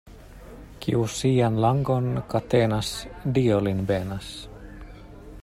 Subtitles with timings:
[0.85, 2.91] Kiu sian langon katenas,
[3.37, 4.35] Dio lin benas.